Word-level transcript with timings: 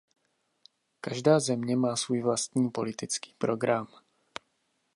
Každá 1.01 1.39
země 1.39 1.75
má 1.75 1.95
svůj 1.95 2.21
vlastní 2.21 2.69
politický 2.69 3.33
program. 3.37 3.87